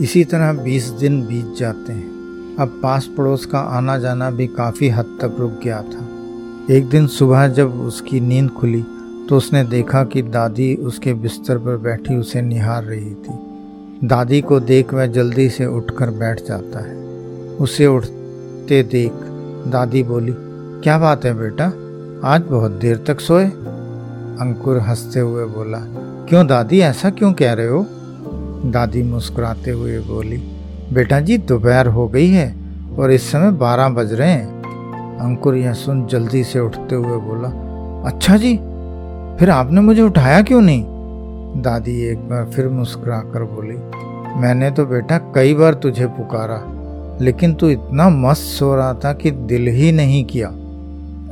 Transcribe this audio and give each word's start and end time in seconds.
इसी 0.00 0.24
तरह 0.24 0.52
बीस 0.52 0.88
दिन 0.88 1.20
बीत 1.22 1.54
जाते 1.58 1.92
हैं। 1.92 2.56
अब 2.60 2.80
पास 2.82 3.08
पड़ोस 3.18 3.46
का 3.46 3.58
आना 3.58 3.98
जाना 3.98 4.30
भी 4.30 4.46
काफ़ी 4.46 4.88
हद 4.88 5.18
तक 5.20 5.36
रुक 5.38 5.60
गया 5.64 5.82
था। 5.82 6.74
एक 6.74 6.88
दिन 6.88 7.06
सुबह 7.06 7.48
जब 7.48 7.80
उसकी 7.80 8.20
नींद 8.20 8.50
खुली 8.50 8.82
तो 9.28 9.36
उसने 9.36 9.64
देखा 9.64 10.04
कि 10.04 10.22
दादी 10.22 10.74
उसके 10.74 11.14
बिस्तर 11.14 11.58
पर 11.58 11.76
बैठी 11.76 12.16
उसे 12.16 12.42
निहार 12.42 12.84
रही 12.84 13.14
थी। 13.14 13.34
दादी 14.04 14.40
को 14.40 14.60
देख 14.60 14.94
वह 14.94 15.06
जल्दी 15.06 15.48
से 15.48 15.66
उठकर 15.66 16.10
बैठ 16.10 16.46
जाता 16.46 16.78
है। 16.78 16.96
उसे 17.56 17.86
उठते 17.86 18.82
देख 18.82 19.12
दादी 19.72 20.02
बोली, 20.02 20.34
क्या 20.82 20.98
बात 20.98 21.24
है 21.24 21.34
बेटा? 21.34 21.66
आज 22.24 22.42
बहुत 22.42 22.70
देर 22.70 23.04
तक 23.06 23.20
सोए? 23.20 23.44
अंकुर 23.44 24.78
हँसते 24.78 25.20
हुए 25.20 25.44
बोला, 25.44 25.78
क्यों 26.28 26.46
दादी, 26.46 26.80
ऐसा 26.80 27.10
क्यों 27.10 27.32
कह 27.32 27.52
रहे 27.52 27.66
हो? 27.66 27.86
दादी 28.64 29.02
मुस्कुराते 29.02 29.70
हुए 29.70 29.98
बोली, 30.00 30.36
बेटा 30.92 31.20
जी, 31.20 31.36
दोपहर 31.38 31.86
हो 31.86 32.06
गई 32.08 32.28
है 32.28 32.54
और 32.98 33.12
इस 33.12 33.30
समय 33.32 33.50
बारह 33.50 33.88
बज 33.88 34.12
रहे 34.12 34.30
हैं। 34.30 35.18
अंकुर 35.20 35.56
यह 35.56 35.72
सुन 35.74 36.06
जल्दी 36.06 36.42
से 36.44 36.60
उठते 36.60 36.94
हुए 36.94 37.16
बोला 37.20 37.48
अच्छा 38.08 38.36
जी, 38.36 38.54
फिर 39.38 39.50
आपने 39.50 39.80
मुझे 39.80 40.02
उठाया 40.02 40.40
क्यों 40.42 40.60
नहीं? 40.60 40.84
दादी 41.62 42.00
एक 42.02 42.28
बार 42.28 42.44
फिर 42.46 42.68
मुस्कुरा 42.68 43.18
कर 43.32 43.42
बोली, 43.44 43.76
मैंने 44.40 44.70
तो 44.70 44.86
बेटा 44.86 45.18
कई 45.34 45.54
बार 45.54 45.74
तुझे 45.74 46.06
पुकारा, 46.08 46.60
लेकिन 47.20 47.54
तू 47.54 47.68
इतना 47.68 48.08
मस्त 48.10 48.42
सो 48.48 48.74
रहा 48.76 48.92
था 48.94 49.12
कि 49.12 49.30
दिल 49.30 49.68
ही 49.68 49.92
नहीं 49.92 50.24
किया। 50.24 50.48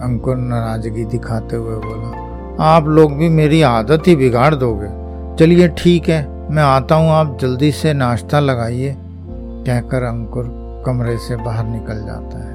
अंकुर 0.02 0.36
नाराज़गी 0.36 1.04
दिखाते 1.06 1.56
हुए 1.56 1.76
बोला, 1.78 2.64
आप 2.64 2.88
लोग 2.88 3.16
भी 3.16 3.28
मेरी 3.28 3.60
आदत 3.62 4.06
ही 4.06 4.16
बिगाड़ 4.16 4.54
दोगे। 4.54 4.88
चलिए 5.36 5.68
ठीक 5.78 6.08
है 6.08 6.24
मैं 6.46 6.62
आता 6.62 6.94
हूँ, 6.94 7.08
आप 7.10 7.36
जल्दी 7.40 7.70
से 7.72 7.92
नाश्ता 7.92 8.40
लगाइए। 8.40 8.94
कहकर 8.98 10.02
अंकुर 10.02 10.44
कमरे 10.86 11.16
से 11.18 11.36
बाहर 11.36 11.64
निकल 11.64 12.04
जाता 12.06 12.38
है। 12.38 12.54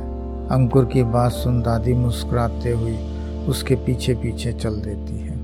अंकुर 0.50 0.86
की 0.86 1.03
बात 1.06 1.31
सुन 1.31 1.61
दादी 1.61 1.94
मुस्कुराते 1.94 2.72
हुए 2.72 2.95
उसके 3.50 3.75
पीछे 3.75 4.14
पीछे 4.14 4.53
चल 4.53 4.80
देती 4.81 5.19
है। 5.19 5.36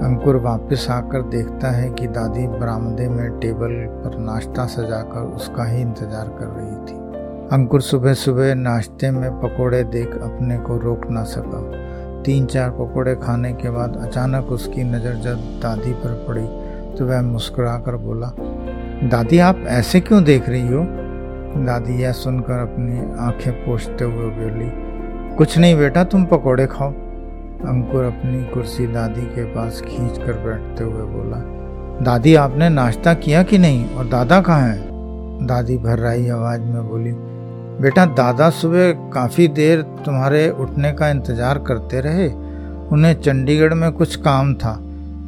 अंकुर 0.00 0.36
वापस 0.36 0.86
आकर 0.90 1.22
देखता 1.30 1.70
है 1.70 1.90
कि 1.90 2.06
दादी 2.08 2.46
बरामदे 2.48 3.08
में 3.08 3.38
टेबल 3.40 3.74
पर 4.04 4.18
नाश्ता 4.18 4.66
सजाकर 4.66 5.34
उसका 5.34 5.64
ही 5.64 5.80
इंतज़ार 5.80 6.28
कर 6.38 6.54
रही 6.56 6.76
थी। 6.86 6.98
अंकुर 7.52 7.82
सुबह 7.82 8.14
सुबह 8.14 8.54
नाश्ते 8.54 9.10
में 9.10 9.30
पकोड़े 9.40 9.84
देख 9.90 10.14
अपने 10.22 10.58
को 10.58 10.78
रोक 10.78 11.10
ना 11.10 11.24
सका। 11.26 11.66
तीन 12.22 12.46
चार 12.46 12.70
पकोड़े 12.70 13.14
खाने 13.16 13.52
के 13.52 13.70
बाद 13.70 13.96
अचानक 14.02 14.52
उसकी 14.52 14.84
नज़र 14.84 15.14
जब 15.20 15.60
दादी 15.62 15.92
पर 15.92 16.24
पड़ी। 16.28 16.48
तो 16.98 17.06
वह 17.06 17.22
मुस्कुरा 17.22 17.76
कर 17.78 17.96
बोला, 17.96 18.32
दादी, 19.08 19.38
आप 19.38 19.64
ऐसे 19.68 20.00
क्यों 20.00 20.22
देख 20.24 20.48
रही 20.48 20.68
हो? 20.68 20.84
दादी 21.56 22.00
यह 22.02 22.12
सुनकर 22.12 22.58
अपनी 22.58 22.98
आँखें 23.18 23.52
पोछते 23.52 24.04
हुए 24.04 24.30
बोली, 24.30 24.70
कुछ 25.36 25.56
नहीं 25.58 25.76
बेटा, 25.76 26.04
तुम 26.04 26.24
पकोड़े 26.24 26.66
खाओ। 26.66 26.90
अंकुर 27.60 28.04
अपनी 28.04 28.42
कुर्सी 28.44 28.86
दादी 28.86 29.22
के 29.26 29.44
पास 29.44 29.80
खींच 29.80 30.18
कर 30.18 30.32
बैठते 30.44 30.84
हुए 30.84 31.02
बोला, 31.06 31.38
दादी, 32.04 32.34
आपने 32.34 32.68
नाश्ता 32.68 33.14
किया 33.14 33.42
कि 33.42 33.58
नहीं 33.58 33.88
और 33.90 34.06
दादा 34.06 34.40
कहाँ 34.40 34.68
हैं? 34.68 35.46
दादी 35.46 35.76
भर्राई 35.78 36.28
आवाज़ 36.28 36.60
में 36.60 36.88
बोली, 36.88 37.12
बेटा, 37.82 38.04
दादा 38.06 38.50
सुबह 38.50 38.92
काफ़ी 39.10 39.48
देर 39.48 39.82
तुम्हारे 40.04 40.48
उठने 40.50 40.92
का 40.92 41.08
इंतज़ार 41.08 41.58
करते 41.58 42.00
रहे। 42.00 42.28
उन्हें 42.88 43.14
चंडीगढ़ 43.14 43.74
में 43.74 43.90
कुछ 43.92 44.16
काम 44.16 44.54
था। 44.54 44.72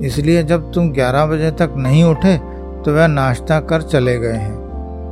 इसलिए 0.03 0.42
जब 0.42 0.70
तुम 0.72 0.89
11 0.92 1.27
बजे 1.27 1.50
तक 1.50 1.75
नहीं 1.77 2.05
उठे 2.05 2.36
तो 2.84 2.95
वह 2.95 3.06
नाश्ता 3.06 3.61
कर 3.61 3.83
चले 3.83 4.19
गए 4.19 4.36
हैं। 4.36 4.55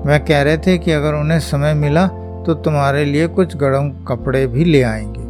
वह 0.05 0.19
कह 0.19 0.43
रहे 0.43 0.59
थे 0.59 0.77
कि 0.79 0.93
अगर 0.93 1.15
उन्हें 1.15 1.39
समय 1.41 1.75
मिला 1.75 2.07
तो 2.47 2.55
तुम्हारे 2.55 3.05
लिए 3.05 3.27
कुछ 3.29 3.56
गर्म 3.56 3.91
कपड़े 4.09 4.47
भी 4.47 4.65
ले 4.65 4.83
आएँगे। 4.83 5.23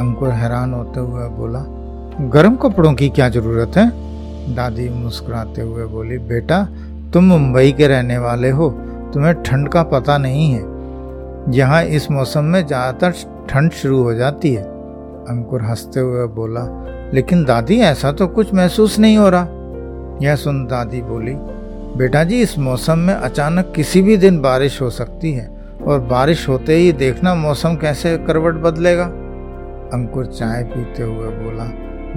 अंकुर 0.00 0.28
हैरान 0.28 0.72
होते 0.74 1.00
हुए 1.00 1.28
बोला, 1.28 1.64
गर्म 2.30 2.56
कपड़ों 2.56 2.92
की 2.92 3.08
क्या 3.08 3.28
ज़रूरत 3.28 3.76
है? 3.76 3.88
दादी 4.54 4.88
मुस्कुराते 4.88 5.62
हुए 5.62 5.84
बोली, 5.84 6.18
बेटा, 6.18 6.62
तुम 7.12 7.24
मुंबई 7.24 7.72
के 7.72 7.86
रहने 7.86 8.18
वाले 8.18 8.50
हो, 8.50 8.68
तुम्हें 9.14 9.42
ठंड 9.42 9.68
का 9.68 9.82
पता 9.82 10.18
नहीं 10.18 10.50
है। 10.52 11.54
यहाँ 11.54 11.82
इस 11.84 12.10
मौसम 12.10 12.44
में 12.44 12.66
ज़्यादातर 12.66 13.46
ठंड 13.48 13.72
शुरू 13.72 14.02
हो 14.02 14.14
जाती 14.14 14.54
है। 14.54 14.62
अंकुर 15.28 15.62
हँसते 15.62 16.00
हुए 16.00 16.26
बोला 16.26 16.60
लेकिन 17.16 17.44
दादी, 17.44 17.78
ऐसा 17.80 18.12
तो 18.12 18.26
कुछ 18.28 18.52
महसूस 18.54 18.98
नहीं 18.98 19.16
हो 19.18 19.28
रहा। 19.28 19.46
यह 20.22 20.34
सुन 20.36 20.64
दादी 20.66 21.00
बोली, 21.02 21.34
बेटा 21.98 22.22
जी, 22.24 22.40
इस 22.42 22.58
मौसम 22.58 22.98
में 22.98 23.14
अचानक 23.14 23.72
किसी 23.76 24.02
भी 24.02 24.16
दिन 24.16 24.40
बारिश 24.40 24.80
हो 24.82 24.90
सकती 24.90 25.32
है, 25.32 25.48
और 25.82 26.00
बारिश 26.00 26.48
होते 26.48 26.74
ही 26.74 26.92
देखना 26.94 27.34
मौसम 27.34 27.76
कैसे 27.76 28.16
करवट 28.18 28.54
बदलेगा? 28.62 29.04
अंकुर 29.92 30.26
चाय 30.28 30.62
पीते 30.64 31.02
हुए 31.02 31.28
बोला, 31.32 31.64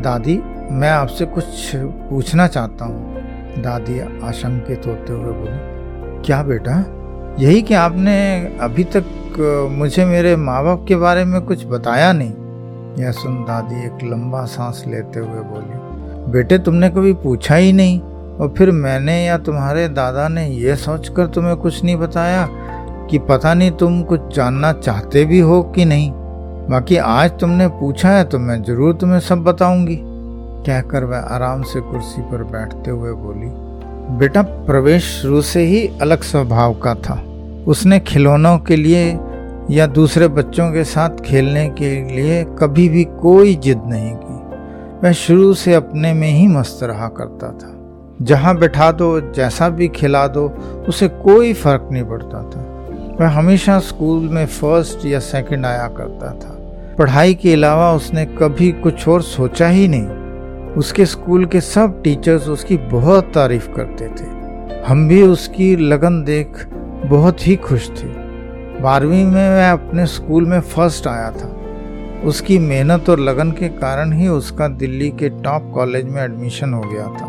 दादी, 0.01 0.35
मैं 0.71 0.89
आपसे 0.89 1.25
कुछ 1.25 1.71
पूछना 1.75 2.47
चाहता 2.47 2.85
हूँ। 2.85 3.61
दादी 3.61 3.99
आशंकित 4.23 4.87
होते 4.87 5.13
हुए 5.13 5.33
बोली, 5.33 6.21
क्या 6.25 6.41
बेटा, 6.43 6.75
यही 7.39 7.61
कि 7.61 7.73
आपने 7.73 8.19
अभी 8.61 8.83
तक 8.95 9.05
मुझे 9.71 10.05
मेरे 10.05 10.35
माँ 10.35 10.63
बाप 10.63 10.85
के 10.87 10.95
बारे 10.95 11.25
में 11.25 11.41
कुछ 11.41 11.65
बताया 11.65 12.11
नहीं? 12.13 12.33
यह 12.99 13.11
सुन 13.13 13.35
दादी 13.43 13.85
एक 13.85 14.03
लंबा 14.03 14.43
सांस 14.47 14.83
लेते 14.87 15.19
हुए 15.19 15.41
बोली, 15.43 16.31
बेटे, 16.31 16.57
तुमने 16.59 16.89
कभी 16.89 17.13
पूछा 17.15 17.55
ही 17.55 17.71
नहीं, 17.73 17.99
और 17.99 18.53
फिर 18.57 18.71
मैंने 18.73 19.13
या 19.25 19.37
तुम्हारे 19.39 19.87
दादा 19.89 20.27
ने 20.27 20.45
यह 20.47 20.75
सोचकर 20.77 21.27
तुम्हें 21.27 21.55
कुछ 21.57 21.83
नहीं 21.83 21.95
बताया 21.97 22.47
कि 23.09 23.19
पता 23.29 23.53
नहीं 23.53 23.71
तुम 23.73 24.01
कुछ 24.03 24.35
जानना 24.35 24.71
चाहते 24.73 25.23
भी 25.25 25.39
हो 25.41 25.61
कि 25.75 25.85
नहीं? 25.85 26.11
बाकी 26.69 26.97
आज 26.97 27.39
तुमने 27.39 27.67
पूछा 27.79 28.09
है 28.09 28.23
तो 28.23 28.39
मैं 28.39 28.61
ज़रूर 28.63 28.93
तुम्हें 28.95 29.19
सब 29.21 29.43
बताऊँगी। 29.43 29.97
कहकर 29.99 31.03
वह 31.03 31.17
आराम 31.17 31.61
से 31.63 31.81
कुर्सी 31.81 32.21
पर 32.21 32.43
बैठते 32.45 32.91
हुए 32.91 33.11
बोली, 33.13 33.49
बेटा, 34.17 34.41
प्रवेश 34.41 35.03
शुरू 35.11 35.41
से 35.43 35.63
ही 35.63 35.87
अलग 36.01 36.21
स्वभाव 36.23 36.73
का 36.75 36.93
था। 36.97 37.21
उसने 37.67 37.99
खिलौनों 38.01 38.57
के 38.59 38.75
लिए 38.75 39.11
या 39.69 39.87
दूसरे 39.87 40.27
बच्चों 40.27 40.71
के 40.71 40.83
साथ 40.83 41.09
खेलने 41.09 41.69
के 41.69 42.15
लिए 42.15 42.43
कभी 42.43 42.89
भी 42.89 43.03
कोई 43.03 43.55
जिद 43.55 43.81
नहीं 43.85 44.15
की। 44.15 44.39
वह 45.03 45.11
शुरू 45.11 45.53
से 45.53 45.73
अपने 45.73 46.13
में 46.13 46.31
ही 46.31 46.47
मस्त 46.47 46.83
रहा 46.83 47.07
करता 47.07 47.47
था। 47.51 47.75
जहाँ 48.21 48.57
बैठा 48.57 48.91
दो, 48.91 49.21
जैसा 49.21 49.69
भी 49.69 49.87
खिला 49.87 50.27
दो, 50.27 50.49
उसे 50.87 51.07
कोई 51.07 51.53
फ़र्क 51.53 51.89
नहीं 51.91 52.03
पड़ता 52.03 52.43
था। 52.43 52.87
वह 53.21 53.27
हमेशा 53.27 53.79
स्कूल 53.79 54.29
में 54.29 54.45
फ़र्स्ट 54.45 55.05
या 55.05 55.19
सेकंड 55.19 55.65
आया 55.65 55.87
करता 55.87 56.27
था। 56.27 56.55
पढ़ाई 56.97 57.33
के 57.33 57.53
अलावा 57.53 57.93
उसने 57.93 58.25
कभी 58.25 58.71
कुछ 58.71 59.07
और 59.07 59.21
सोचा 59.21 59.67
ही 59.67 59.87
नहीं। 59.87 60.07
उसके 60.73 61.05
स्कूल 61.05 61.45
के 61.45 61.61
सब 61.61 62.01
टीचर्स 62.03 62.47
उसकी 62.47 62.77
बहुत 62.77 63.23
तारीफ़ 63.23 63.69
करते 63.69 64.07
थे। 64.07 64.27
हम 64.87 65.07
भी 65.07 65.21
उसकी 65.21 65.75
लगन 65.75 66.23
देख 66.23 66.67
बहुत 67.05 67.47
ही 67.47 67.55
खुश 67.55 67.89
थे। 67.89 68.18
बारहवीं 68.81 69.25
में 69.25 69.49
वह 69.49 69.71
अपने 69.71 70.05
स्कूल 70.07 70.45
में 70.45 70.59
फ़र्स्ट 70.61 71.07
आया 71.07 71.31
था। 71.31 71.55
उसकी 72.25 72.57
मेहनत 72.59 73.09
और 73.09 73.19
लगन 73.19 73.51
के 73.51 73.67
कारण 73.69 74.11
ही 74.13 74.27
उसका 74.27 74.67
दिल्ली 74.67 75.09
के 75.11 75.29
टॉप 75.43 75.71
कॉलेज 75.75 76.05
में 76.05 76.21
एडमिशन 76.23 76.73
हो 76.73 76.81
गया 76.81 77.07
था। 77.09 77.27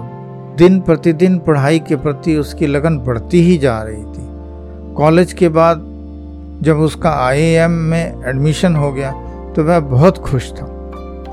दिन 0.58 0.80
प्रतिदिन 0.80 1.38
पढ़ाई 1.38 1.78
के 1.78 1.96
प्रति 1.96 2.36
उसकी 2.36 2.66
लगन 2.66 2.98
बढ़ती 2.98 3.42
ही 3.42 3.56
जा 3.58 3.82
रही 3.82 4.02
थी। 4.04 4.94
कॉलेज 4.96 5.32
के 5.32 5.48
बाद 5.50 5.86
जब 6.62 6.78
उसका 6.78 7.10
आईएएम 7.18 7.70
में 7.70 8.28
एडमिशन 8.28 8.76
हो 8.76 8.92
गया 8.92 9.12
तो 9.54 9.64
वह 9.64 9.78
बहुत 9.80 10.18
खुश 10.20 10.50
था। 10.52 10.66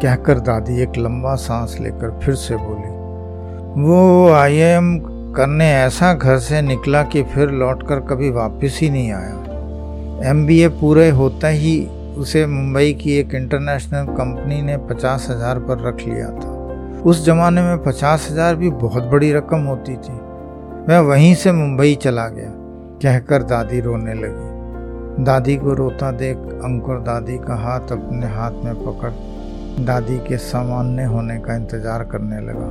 कहकर 0.02 0.40
दादी 0.42 0.82
एक 0.82 0.98
लंबा 0.98 1.36
सांस 1.38 1.78
लेकर 1.82 2.20
फिर 2.24 2.36
से 2.36 2.56
बोली, 2.56 2.96
वो 3.82 4.32
आईएएम 4.34 4.98
करने 5.36 5.72
ऐसा 5.74 6.14
घर 6.14 6.38
से 6.40 6.62
निकला 6.62 7.04
कि 7.04 7.24
फिर 7.26 7.50
लौटकर 7.52 8.00
कभी 8.10 8.30
वापस 8.32 8.80
ही 8.82 8.90
नहीं 8.90 9.12
आया। 9.12 9.44
एमबीए 10.26 10.68
पूरे 10.70 11.10
होता 11.10 11.48
ही 11.48 11.88
उसे 12.18 12.46
मुंबई 12.46 12.94
की 12.94 13.12
एक 13.12 13.34
इंटरनेशनल 13.36 14.06
कंपनी 14.06 14.62
ने 14.62 14.78
पचास 14.78 15.28
हज़ार 15.30 15.60
पर 15.60 15.80
रख 15.80 16.00
लिया 16.00 16.30
था। 16.30 17.02
उस 17.02 17.26
जमाने 17.26 17.62
में 17.62 17.84
पचास 17.84 18.28
हज़ार 18.32 18.56
भी 18.56 18.70
बहुत 18.70 19.04
बड़ी 19.04 19.32
रकम 19.34 19.60
होती 19.60 19.96
थी। 19.96 20.14
मैं 20.90 21.00
वहीं 21.00 21.34
से 21.36 21.52
मुंबई 21.52 21.96
चला 21.96 22.28
गया, 22.28 22.50
कहकर 23.04 23.44
दादी 23.44 23.80
रोने 23.80 24.14
लगी। 24.14 25.24
दादी 25.24 25.56
को 25.56 25.74
रोता 25.74 26.12
देख 26.12 26.38
अंकुर 26.38 27.00
दादी 27.00 27.38
का 27.38 27.56
हाथ 27.56 27.92
अपने 27.92 28.28
हाथ 28.28 28.64
में 28.64 28.74
पकड़ 28.76 29.12
दादी 29.86 30.18
के 30.18 30.38
सामान्य 30.38 31.04
होने 31.04 31.38
का 31.38 31.56
इंतज़ार 31.56 32.04
करने 32.04 32.42
लगा। 32.42 32.70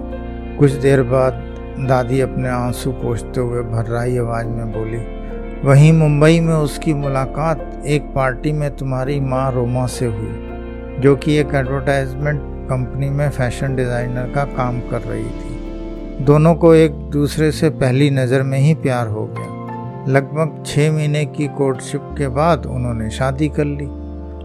कुछ 0.58 0.72
देर 0.72 1.02
बाद 1.02 1.42
दादी 1.88 2.20
अपने 2.20 2.48
आँसू 2.48 2.92
पोछते 2.92 3.40
हुए 3.40 3.62
भर्राई 3.62 4.18
आवाज़ 4.18 4.46
में 4.46 4.72
बोली 4.72 5.15
वहीं 5.64 5.92
मुंबई 5.92 6.40
में 6.40 6.54
उसकी 6.54 6.94
मुलाकात 6.94 7.82
एक 7.86 8.02
पार्टी 8.02 8.52
में 8.52 8.76
तुम्हारी 8.76 9.20
माँ 9.20 9.52
रोमा 9.52 9.86
से 9.86 10.06
हुई, 10.06 11.00
जो 11.00 11.16
कि 11.16 11.36
एक 11.36 11.54
एडवर्टाइजमेंट 11.54 12.40
कंपनी 12.68 13.08
में 13.10 13.30
फ़ैशन 13.30 13.76
डिज़ाइनर 13.76 14.30
का 14.34 14.44
काम 14.44 14.80
कर 14.80 15.00
रही 15.00 15.24
थी। 15.24 16.24
दोनों 16.24 16.54
को 16.54 16.74
एक 16.74 16.92
दूसरे 17.10 17.50
से 17.52 17.70
पहली 17.70 18.10
नज़र 18.10 18.42
में 18.42 18.58
ही 18.58 18.74
प्यार 18.74 19.06
हो 19.06 19.26
गया। 19.26 20.12
लगभग 20.12 20.62
छः 20.66 20.92
महीने 20.92 21.24
की 21.24 21.46
कोर्टशिप 21.48 22.14
के 22.18 22.28
बाद 22.28 22.66
उन्होंने 22.66 23.10
शादी 23.10 23.48
कर 23.48 23.64
ली। 23.64 23.88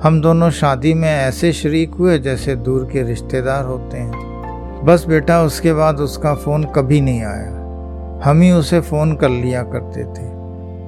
हम 0.04 0.22
दोनों 0.22 0.50
शादी 0.50 0.94
में 0.94 1.10
ऐसे 1.10 1.54
शरीक 1.54 1.94
हुए 1.94 2.20
जैसे 2.20 2.56
दूर 2.56 2.90
के 2.94 3.04
रिश्तेदार 3.04 3.66
होते 3.66 3.98
हैं। 3.98 4.84
बस 4.86 5.06
बेटा, 5.06 5.44
उसके 5.44 5.74
बाद 5.74 6.00
उसका 6.00 6.36
फ़ोन 6.36 6.64
कभी 6.64 7.02
नहीं 7.02 7.22
आया। 7.22 8.22
हम 8.26 8.42
ही 8.42 8.52
उसे 8.52 8.82
फ़ोन 8.82 9.16
कर 9.16 9.30
लिया 9.30 9.64
करते 9.64 10.04
थे। 10.04 10.41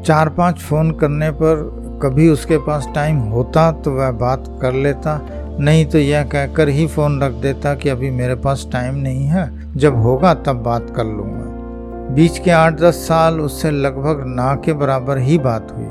चार 0.05 0.29
पाँच 0.29 0.59
फ़ोन 0.59 0.91
करने 0.91 1.29
पर 1.31 1.99
कभी 2.03 2.27
उसके 2.29 2.57
पास 2.57 2.87
टाइम 2.95 3.17
होता 3.29 3.71
तो 3.71 3.91
वह 3.91 4.11
बात 4.11 4.45
कर 4.61 4.73
लेता। 4.73 5.19
नहीं 5.59 5.85
तो 5.85 5.97
यह 5.97 6.23
कहकर 6.23 6.69
ही 6.69 6.87
फ़ोन 6.87 7.21
रख 7.21 7.31
देता 7.41 7.73
कि 7.75 7.89
अभी 7.89 8.09
मेरे 8.11 8.35
पास 8.35 8.67
टाइम 8.71 8.95
नहीं 8.95 9.25
है, 9.27 9.45
जब 9.77 9.95
होगा 9.95 10.33
तब 10.33 10.61
बात 10.63 10.89
कर 10.95 11.05
लूँगा। 11.05 12.13
बीच 12.15 12.39
के 12.39 12.51
आठ 12.51 12.73
दस 12.73 12.95
साल 13.07 13.39
उससे 13.41 13.71
लगभग 13.71 14.23
ना 14.27 14.53
के 14.55 14.73
बराबर 14.73 15.17
ही 15.17 15.37
बात 15.39 15.71
हुई। 15.77 15.87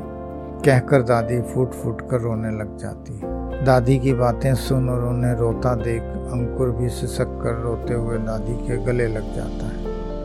कहकर 0.65 1.03
दादी 1.03 1.41
फूट 1.45 1.73
फूट 1.73 2.01
कर 2.11 2.21
रोने 2.21 2.51
लग 2.51 2.77
जाती। 2.79 3.21
दादी 3.65 3.99
की 3.99 4.13
बातें 4.15 4.55
सुन 4.55 4.89
और 4.89 5.05
उन्हें 5.05 5.35
रोता 5.35 5.75
देख 5.75 6.03
अंकुर 6.33 6.71
भी 6.71 6.89
सिसक 6.91 7.39
कर 7.43 7.61
रोते 7.63 7.95
हुए 7.95 8.19
दादी 8.19 8.55
के 8.67 8.77
गले 8.85 9.07
लग 9.09 9.35
जाता 9.37 9.67
है। 9.67 9.82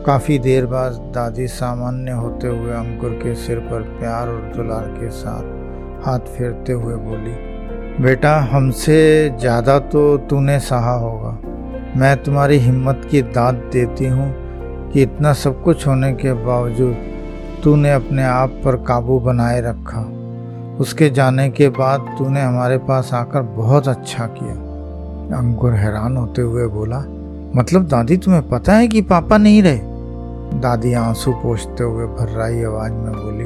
काफ़ी 0.08 0.38
देर 0.38 0.66
बाद 0.66 0.92
दादी 1.14 1.46
सामान्य 1.46 2.10
होते 2.10 2.48
हुए 2.48 2.72
अंकुर 2.72 3.10
के 3.14 3.34
सिर 3.36 3.58
पर 3.62 3.82
प्यार 3.98 4.28
और 4.28 4.40
दुलार 4.54 4.84
के 4.90 5.08
साथ 5.10 6.04
हाथ 6.06 6.18
फेरते 6.28 6.72
हुए 6.72 6.94
बोली, 6.98 7.32
बेटा, 8.02 8.34
हमसे 8.52 8.96
ज़्यादा 9.30 9.78
तो 9.78 10.16
तूने 10.30 10.58
सहा 10.60 10.94
होगा। 10.94 11.30
मैं 11.96 12.14
तुम्हारी 12.22 12.56
हिम्मत 12.58 13.02
की 13.10 13.20
दाद 13.22 13.54
देती 13.72 14.06
हूँ 14.06 14.30
कि 14.92 15.02
इतना 15.02 15.32
सब 15.34 15.62
कुछ 15.62 15.86
होने 15.86 16.12
के 16.12 16.32
बावजूद 16.44 17.60
तूने 17.64 17.92
अपने 17.92 18.24
आप 18.24 18.60
पर 18.64 18.76
काबू 18.84 19.18
बनाए 19.20 19.60
रखा। 19.60 20.00
उसके 20.80 21.10
जाने 21.10 21.48
के 21.50 21.68
बाद 21.74 22.14
तूने 22.18 22.42
हमारे 22.42 22.78
पास 22.88 23.10
आकर 23.14 23.42
बहुत 23.58 23.88
अच्छा 23.88 24.26
किया। 24.38 24.54
अंकुर 25.38 25.74
हैरान 25.74 26.16
होते 26.16 26.42
हुए 26.42 26.66
बोला 26.70 27.04
मतलब 27.54 27.86
दादी, 27.88 28.16
तुम्हें 28.16 28.48
पता 28.48 28.72
है 28.72 28.88
कि 28.88 29.02
पापा 29.04 29.38
नहीं 29.38 29.62
रहे? 29.62 29.96
दादी 30.54 30.92
आँसू 30.92 31.32
पोछते 31.32 31.84
हुए 31.84 32.06
भर्राई 32.06 32.62
आवाज़ 32.62 32.92
में 32.92 33.12
बोली, 33.12 33.44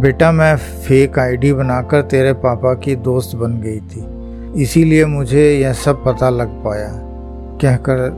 बेटा, 0.00 0.32
मैं 0.32 0.56
फेक 0.56 1.18
आईडी 1.18 1.52
बनाकर 1.52 2.02
तेरे 2.02 2.32
पापा 2.32 2.74
की 2.74 2.96
दोस्त 2.96 3.36
बन 3.36 3.60
गई 3.60 3.80
थी। 3.80 4.62
इसीलिए 4.62 5.04
मुझे 5.04 5.50
यह 5.52 5.72
सब 5.72 6.04
पता 6.04 6.30
लग 6.30 6.48
पाया। 6.64 6.90
कहकर 7.62 8.08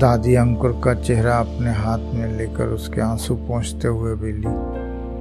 दादी 0.00 0.34
अंकुर 0.34 0.80
का 0.84 0.94
चेहरा 0.94 1.36
अपने 1.36 1.72
हाथ 1.72 2.14
में 2.14 2.26
लेकर 2.38 2.64
उसके 2.64 3.00
आँसू 3.00 3.34
पहुँचते 3.34 3.88
हुए 3.88 4.14
बिली, 4.14 4.48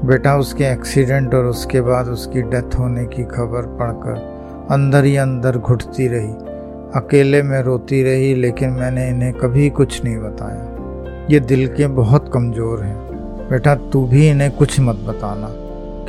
बेटा, 0.08 0.36
उसके 0.38 0.64
एक्सीडेंट 0.64 1.34
और 1.36 1.46
उसके 1.46 1.82
बाद 1.82 2.08
उसकी 2.08 2.42
डेथ 2.42 2.80
होने 2.80 3.06
की 3.06 3.24
खबर 3.24 3.66
पढ़कर 3.80 4.68
अंदर 4.72 5.04
ही 5.04 5.16
अंदर 5.18 5.58
घुटती 5.58 6.08
रही। 6.08 6.34
अकेले 6.96 7.42
में 7.44 7.62
रोती 7.62 8.04
रही, 8.04 8.34
लेकिन 8.36 8.70
मैंने 8.70 9.08
इन्हें 9.10 9.34
कभी 9.34 9.70
कुछ 9.70 10.04
नहीं 10.04 10.18
बताया। 10.18 10.71
ये 11.32 11.40
दिल 11.40 11.68
के 11.68 11.88
बहुत 11.88 12.32
कमज़ोर 12.34 12.82
हैं। 12.84 12.98
बेटा, 13.50 13.76
तू 13.76 14.08
भी 14.08 14.30
इन्हें 14.30 14.52
कुछ 14.52 14.80
मत 14.80 14.96
बताना, 14.96 15.48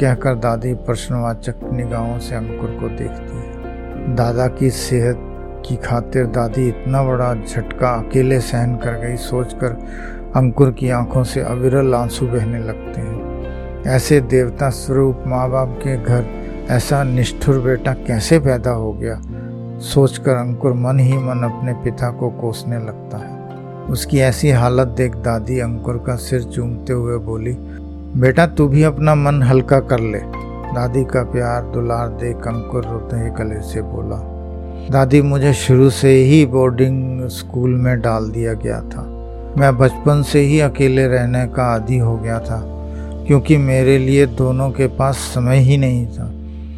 कहकर 0.00 0.34
दादी 0.34 0.74
प्रश्नवाचक 0.74 1.54
निगाहों 1.72 2.18
से 2.18 2.34
अंकुर 2.34 2.70
को 2.70 2.88
देखती 2.88 3.36
है। 3.36 4.14
दादा 4.14 4.46
की 4.48 4.70
सेहत 4.70 5.18
की 5.66 5.76
खातिर 5.76 6.26
दादी 6.26 6.68
इतना 6.68 7.02
बड़ा 7.02 7.34
झटका 7.34 7.88
अकेले 7.94 8.40
सहन 8.40 8.76
कर 8.76 8.92
गई, 8.92 9.16
सोचकर 9.16 9.68
अंकुर 10.36 10.70
की 10.70 10.90
आँखों 10.90 11.24
से 11.24 11.40
अविरल 11.40 11.94
आँसू 11.94 12.26
बहने 12.26 12.58
लगते 12.58 13.00
हैं। 13.00 13.82
ऐसे 13.86 14.20
देवता 14.20 14.70
स्वरूप 14.70 15.24
माँ 15.26 15.50
बाप 15.50 15.78
के 15.78 15.96
घर 15.96 16.26
ऐसा 16.70 17.02
निष्ठुर 17.04 17.58
बेटा 17.58 17.92
कैसे 17.92 18.38
पैदा 18.38 18.70
हो 18.70 18.92
गया? 18.92 19.20
सोचकर 19.78 20.34
अंकुर 20.34 20.72
मन 20.72 20.98
ही 20.98 21.18
मन 21.18 21.42
अपने 21.44 21.72
पिता 21.72 22.10
को 22.10 22.30
कोसने 22.30 22.78
लगता 22.78 23.18
है। 23.18 23.31
उसकी 23.92 24.18
ऐसी 24.20 24.50
हालत 24.50 24.88
देख 24.96 25.16
दादी 25.24 25.58
अंकुर 25.60 25.96
का 26.06 26.14
सिर 26.16 26.42
चूमते 26.44 26.92
हुए 26.92 27.16
बोली, 27.16 27.52
बेटा 28.16 28.46
तू 28.48 28.66
भी 28.68 28.82
अपना 28.82 29.14
मन 29.14 29.42
हल्का 29.42 29.80
कर 29.82 30.00
ले। 30.02 30.18
दादी 30.74 31.04
का 31.04 31.22
प्यार 31.22 31.62
दुलार 31.64 32.08
देख 32.20 32.46
अंकुर 32.48 32.84
रोते 32.84 33.16
ही 33.16 33.30
गले 33.34 33.60
से 33.62 33.82
बोला, 33.82 34.16
दादी, 34.90 35.20
मुझे 35.22 35.52
शुरू 35.54 35.90
से 35.90 36.14
ही 36.14 36.44
बोर्डिंग 36.46 37.28
स्कूल 37.30 37.74
में 37.74 38.00
डाल 38.00 38.30
दिया 38.30 38.52
गया 38.54 38.80
था। 38.82 39.02
मैं 39.58 39.76
बचपन 39.78 40.22
से 40.22 40.40
ही 40.40 40.60
अकेले 40.60 41.06
रहने 41.06 41.46
का 41.46 41.64
आदि 41.64 41.98
हो 41.98 42.16
गया 42.16 42.38
था, 42.40 42.60
क्योंकि 43.26 43.56
मेरे 43.58 43.98
लिए 43.98 44.26
दोनों 44.26 44.70
के 44.70 44.86
पास 44.96 45.16
समय 45.34 45.58
ही 45.58 45.76
नहीं 45.76 46.06
था। 46.08 46.30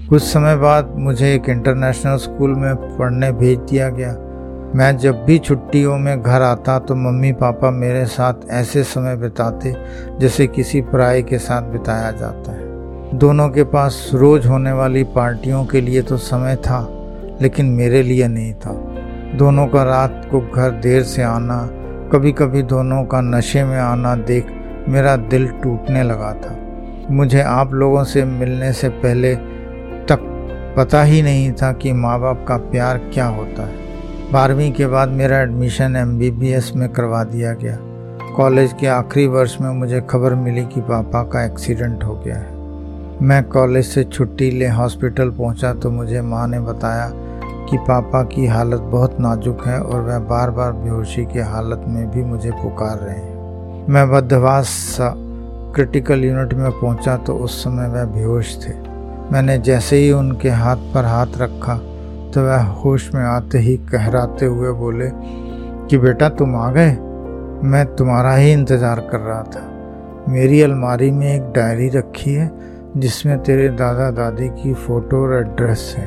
कुछ 0.09 0.23
समय 0.23 0.57
बाद 0.57 0.95
मुझे 0.99 1.35
एक 1.35 1.49
इंटरनेशनल 1.49 2.17
स्कूल 2.19 2.55
में 2.55 2.75
पढ़ने 2.99 3.33
भेज 3.33 3.59
दिया 3.61 3.89
गया। 3.91 4.17
मैं 4.75 4.97
जब 4.97 5.25
भी 5.25 5.39
छुट्टियों 5.39 5.97
में 5.99 6.23
घर 6.23 6.43
आता 6.43 6.79
तो 6.79 6.95
मम्मी 6.95 7.31
पापा 7.33 7.71
मेरे 7.71 8.05
साथ 8.07 8.49
ऐसे 8.51 8.83
समय 8.85 9.17
बिताते 9.17 9.75
जैसे 10.21 10.47
किसी 10.47 10.81
पराये 10.83 11.23
के 11.23 11.39
साथ 11.39 11.63
बिताया 11.63 12.11
जाता 12.11 12.53
है। 12.53 13.19
दोनों 13.19 13.49
के 13.49 13.65
पास 13.65 14.11
रोज 14.15 14.47
होने 14.47 14.73
वाली 14.73 15.05
पार्टियों 15.05 15.65
के 15.67 15.81
लिए 15.81 16.03
तो 16.03 16.17
समय 16.17 16.57
था, 16.57 16.81
लेकिन 17.43 17.67
मेरे 17.67 18.03
लिए 18.03 18.29
नहीं 18.29 18.55
था। 18.55 18.73
दोनों 19.37 19.67
का 19.67 19.83
रात 19.83 20.29
को 20.31 20.41
घर 20.41 20.71
देर 20.81 21.03
से 21.03 21.23
आना 21.23 21.61
कभी 22.13 22.33
कभी 22.33 22.63
दोनों 22.65 23.05
का 23.05 23.21
नशे 23.21 23.65
में 23.65 23.79
आना 23.79 24.17
देख 24.17 24.47
मेरा 24.89 25.17
दिल 25.17 25.49
टूटने 25.63 26.03
लगा 26.03 26.33
था। 26.35 26.57
मुझे 27.11 27.43
आप 27.43 27.73
लोगों 27.75 28.05
से 28.05 28.25
मिलने 28.25 28.73
से 28.73 28.89
पहले 28.89 29.35
तक 30.09 30.31
पता 30.77 31.03
ही 31.03 31.23
नहीं 31.23 31.53
था 31.53 31.73
कि 31.73 31.93
माँ 31.93 32.21
बाप 32.21 32.45
का 32.49 32.57
प्यार 32.71 32.99
क्या 33.15 33.27
होता 33.29 33.63
है। 33.63 33.84
बारहवीं 34.35 34.71
के 34.73 34.87
बाद 34.87 35.09
मेरा 35.09 35.39
एडमिशन 35.39 35.97
एमबीबीएस 35.97 36.71
में 36.77 36.89
करवा 36.89 37.23
दिया 37.25 37.53
गया। 37.55 37.77
कॉलेज 38.37 38.73
के 38.81 38.87
आखिरी 38.87 39.27
वर्ष 39.27 39.57
में 39.61 39.69
मुझे 39.71 40.01
खबर 40.11 40.35
मिली 40.35 40.65
कि 40.65 40.81
पापा 40.81 41.23
का 41.23 41.45
एक्सीडेंट 41.45 42.05
हो 42.05 42.15
गया 42.15 42.37
है। 42.37 43.23
मैं 43.23 43.43
कॉलेज 43.45 43.85
से 43.87 44.05
छुट्टी 44.05 44.51
ले 44.51 44.69
हॉस्पिटल 44.69 45.31
पहुँचा 45.31 45.73
तो 45.75 45.91
मुझे 45.91 46.23
माँ 46.23 46.49
ने 46.49 46.61
बताया 46.61 47.09
कि 47.71 47.79
पापा 47.79 48.23
की 48.25 48.47
हालत 48.47 48.81
बहुत 48.89 49.21
नाजुक 49.21 49.67
है 49.67 49.81
और 49.81 50.01
वह 50.01 50.19
बार 50.19 50.51
बार 50.51 50.73
बेहोशी 50.73 51.25
की 51.25 51.41
हालत 51.53 51.85
में 51.89 52.11
भी 52.11 52.25
मुझे 52.25 52.51
पुकार 52.53 52.99
रहे 52.99 53.17
हैं। 53.17 53.87
मैं 53.89 54.11
बदवास 54.11 54.97
क्रिटिकल 55.01 56.25
यूनिट 56.25 56.55
में 56.55 56.71
पहुँचा 56.71 57.17
तो 57.17 57.37
उस 57.37 57.65
समय 57.65 57.89
वह 57.89 58.05
बेहोश 58.05 58.57
थे। 58.67 58.79
मैंने 59.33 59.59
जैसे 59.61 59.97
ही 59.97 60.13
उनके 60.13 60.51
हाथ 60.51 60.93
पर 60.95 61.05
हाथ 61.05 61.39
रखा 61.39 61.81
तो 62.35 62.43
वह 62.43 62.63
होश 62.63 63.15
में 63.15 63.25
आते 63.25 63.59
ही 63.59 63.77
कहराते 63.77 64.47
हुए 64.47 64.71
बोले, 64.73 65.11
कि 65.89 65.99
बेटा 65.99 66.29
तुम 66.29 66.57
आ 66.57 66.71
गए? 66.71 66.91
मैं 67.65 67.85
तुम्हारा 67.97 68.35
ही 68.35 68.53
इंतज़ार 68.53 69.01
कर 69.01 69.21
रहा 69.21 69.43
था। 69.43 69.71
मेरी 70.29 70.63
अलमारी 70.63 71.11
में 71.11 71.35
एक 71.37 71.43
डायरी 71.43 71.89
रखी 71.89 72.33
है, 72.35 72.51
जिसमें 72.97 73.43
तेरे 73.43 73.69
दादा 73.69 74.11
दादी 74.11 74.49
की 74.49 74.75
फ़ोटो 74.75 75.23
और 75.23 75.35
एड्रेस 75.35 75.95
है। 75.99 76.07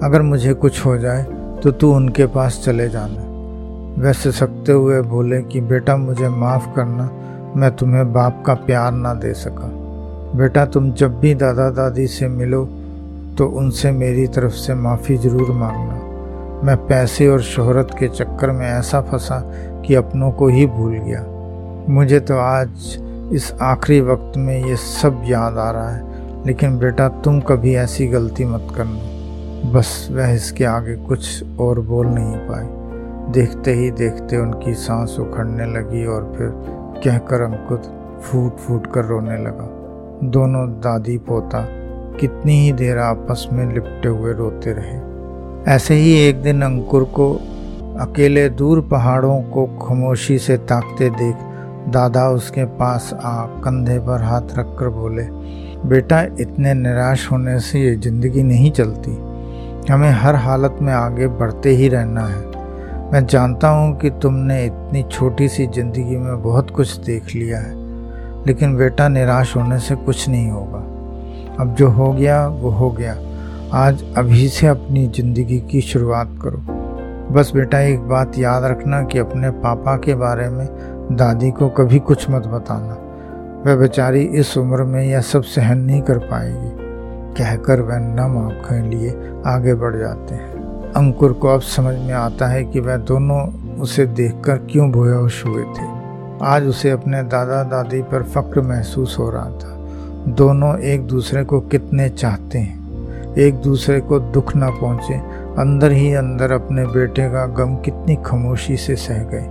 अगर 0.00 0.22
मुझे 0.22 0.54
कुछ 0.54 0.84
हो 0.86 0.96
जाए 0.98 1.22
तो 1.62 1.70
तू 1.70 1.92
उनके 1.94 2.26
पास 2.26 2.62
चले 2.64 2.88
जाना। 2.88 4.02
वैसे 4.02 4.32
सकते 4.32 4.72
हुए 4.72 5.00
बोले 5.02 5.42
कि, 5.42 5.60
बेटा, 5.60 5.96
मुझे 5.96 6.28
माफ़ 6.28 6.66
करना, 6.74 7.10
मैं 7.56 7.76
तुम्हें 7.76 8.12
बाप 8.12 8.42
का 8.46 8.54
प्यार 8.54 8.92
ना 8.92 9.14
दे 9.14 9.32
सका। 9.34 9.70
बेटा, 10.38 10.66
तुम 10.66 10.92
जब 10.92 11.18
भी 11.20 11.34
दादा 11.34 11.70
दादी 11.70 12.06
से 12.06 12.28
मिलो 12.28 12.68
तो 13.40 13.46
उनसे 13.46 13.90
मेरी 13.90 14.26
तरफ़ 14.26 14.52
से 14.52 14.74
माफ़ी 14.74 15.16
ज़रूर 15.16 15.50
मांगना। 15.50 16.64
मैं 16.64 16.76
पैसे 16.86 17.28
और 17.28 17.42
शोहरत 17.42 17.90
के 17.98 18.08
चक्कर 18.08 18.50
में 18.50 18.66
ऐसा 18.66 19.00
फंसा 19.00 19.38
कि 19.86 19.94
अपनों 19.94 20.30
को 20.32 20.48
ही 20.48 20.66
भूल 20.66 20.92
गया। 20.94 21.24
मुझे 21.88 22.20
तो 22.20 22.36
आज 22.36 22.98
इस 23.32 23.52
आखिरी 23.62 24.00
वक्त 24.00 24.36
में 24.36 24.66
ये 24.66 24.76
सब 24.76 25.22
याद 25.26 25.58
आ 25.58 25.70
रहा 25.70 25.88
है, 25.90 26.44
लेकिन 26.46 26.78
बेटा 26.78 27.08
तुम 27.08 27.40
कभी 27.40 27.74
ऐसी 27.74 28.06
गलती 28.06 28.44
मत 28.44 28.68
करना। 28.76 29.72
बस 29.72 30.08
वह 30.12 30.34
इसके 30.34 30.64
आगे 30.64 30.96
कुछ 30.96 31.58
और 31.60 31.80
बोल 31.80 32.06
नहीं 32.06 32.36
पाए। 32.36 32.68
देखते 33.32 33.74
ही 33.74 33.90
देखते 33.90 34.36
उनकी 34.36 34.74
सांस 34.74 35.16
उखड़ने 35.20 35.72
लगी 35.72 36.06
और 36.06 36.32
फिर 36.38 36.52
कहकर 37.04 37.40
अंकुर 37.40 37.82
फूट 38.22 38.56
फूट 38.56 38.92
कर 38.94 39.04
रोने 39.04 39.38
लगा। 39.38 39.68
दोनों 40.30 40.68
दादी 40.80 41.18
पोता 41.18 41.66
कितनी 42.20 42.58
ही 42.60 42.72
देर 42.72 42.98
आपस 42.98 43.46
में 43.52 43.64
लिपटे 43.74 44.08
हुए 44.08 44.32
रोते 44.32 44.72
रहे। 44.72 45.72
ऐसे 45.74 45.94
ही 45.94 46.12
एक 46.18 46.42
दिन 46.42 46.62
अंकुर 46.62 47.04
को 47.14 47.32
अकेले 48.00 48.48
दूर 48.50 48.80
पहाड़ों 48.80 49.40
को 49.44 49.66
खामोशी 49.78 50.38
से 50.38 50.56
ताकते 50.56 51.10
देख 51.12 51.48
दादा 51.88 52.28
उसके 52.28 52.64
पास 52.76 53.10
आ 53.14 53.34
कंधे 53.64 53.98
पर 53.98 54.22
हाथ 54.22 54.58
रखकर 54.58 54.88
बोले, 54.88 55.22
बेटा, 55.88 56.20
इतने 56.40 56.74
निराश 56.74 57.30
होने 57.30 57.58
से 57.60 57.80
ये 57.80 57.94
ज़िंदगी 57.96 58.42
नहीं 58.42 58.70
चलती। 58.70 59.16
हमें 59.92 60.10
हर 60.12 60.34
हालत 60.36 60.78
में 60.82 60.92
आगे 60.92 61.26
बढ़ते 61.38 61.70
ही 61.70 61.88
रहना 61.88 62.26
है। 62.26 62.48
मैं 63.12 63.24
जानता 63.26 63.68
हूँ 63.68 63.96
कि 63.98 64.10
तुमने 64.22 64.64
इतनी 64.64 65.02
छोटी 65.10 65.48
सी 65.48 65.66
ज़िंदगी 65.66 66.16
में 66.16 66.42
बहुत 66.42 66.70
कुछ 66.70 66.96
देख 66.96 67.34
लिया 67.34 67.58
है, 67.58 67.74
लेकिन 68.46 68.76
बेटा, 68.76 69.08
निराश 69.08 69.56
होने 69.56 69.78
से 69.78 69.94
कुछ 69.96 70.28
नहीं 70.28 70.50
होगा। 70.50 70.84
अब 71.60 71.74
जो 71.74 71.88
हो 71.88 72.12
गया, 72.12 72.46
वो 72.46 72.70
हो 72.70 72.90
गया। 72.90 73.16
आज 73.72 74.04
अभी 74.16 74.48
से 74.48 74.66
अपनी 74.66 75.06
ज़िंदगी 75.06 75.58
की 75.60 75.80
शुरुआत 75.80 76.38
करो। 76.42 76.62
बस 77.34 77.52
बेटा, 77.54 77.80
एक 77.80 78.00
बात 78.00 78.38
याद 78.38 78.64
रखना 78.64 79.02
कि 79.02 79.18
अपने 79.18 79.50
पापा 79.50 79.96
के 79.96 80.14
बारे 80.14 80.48
में 80.48 80.66
दादी 81.12 81.50
को 81.50 81.68
कभी 81.68 81.98
कुछ 81.98 82.30
मत 82.30 82.46
बताना। 82.46 82.96
वह 83.66 83.76
बेचारी 83.76 84.20
इस 84.20 84.58
उम्र 84.58 84.82
में 84.82 85.04
यह 85.04 85.20
सब 85.20 85.42
सहन 85.42 85.78
नहीं 85.78 86.02
कर 86.02 86.18
पाएगी। 86.18 86.70
कहकर 87.34 87.80
वह 87.80 87.98
नम 87.98 88.38
आँखें 88.38 88.90
लिए 88.90 89.10
आगे 89.46 89.74
बढ़ 89.74 89.96
जाते 89.96 90.34
हैं। 90.34 90.52
अंकुर 90.96 91.32
को 91.32 91.48
अब 91.48 91.60
समझ 91.60 91.94
में 91.94 92.12
आता 92.12 92.46
है 92.46 92.64
कि 92.64 92.80
वह 92.80 92.96
दोनों 92.96 93.48
उसे 93.80 94.06
देखकर 94.06 94.56
क्यों 94.56 94.90
बेहोश 94.90 95.46
हुए 95.46 95.62
थे। 95.62 96.00
आज 96.42 96.66
उसे 96.66 96.90
अपने 96.90 97.22
दादा 97.22 97.62
दादी 97.62 98.02
पर 98.02 98.22
फक्र 98.22 98.60
महसूस 98.60 99.16
हो 99.18 99.30
रहा 99.30 99.50
था। 99.50 99.69
दोनों 100.28 100.78
एक 100.78 101.06
दूसरे 101.06 101.44
को 101.44 101.60
कितने 101.60 102.08
चाहते 102.08 102.58
हैं? 102.58 102.80
एक 103.34 103.54
दूसरे 103.54 104.00
को 104.00 104.18
दुख 104.20 104.56
ना 104.56 104.70
पहुँचे, 104.70 105.14
अंदर 105.58 105.92
ही 105.92 106.14
अंदर 106.14 106.52
अपने 106.52 106.86
बेटे 106.86 107.28
का 107.28 107.46
गम 107.46 107.76
कितनी 107.76 108.16
खामोशी 108.16 108.76
से 108.76 108.96
सह 108.96 109.18
गए। 109.18 109.46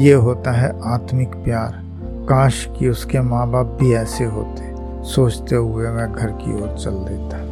ये 0.00 0.12
होता 0.12 0.52
है 0.52 0.80
आत्मिक 0.84 1.28
प्यार। 1.28 1.82
काश 2.28 2.68
कि 2.78 2.88
उसके 2.88 3.20
माँ 3.20 3.50
बाप 3.50 3.66
भी 3.66 3.94
ऐसे 3.94 4.24
होते, 4.24 4.62
सोचते 5.04 5.56
हुए 5.56 5.88
मैं 5.88 6.12
घर 6.12 6.26
की 6.26 6.62
ओर 6.62 6.68
चल 6.68 6.90
देता। 6.90 7.47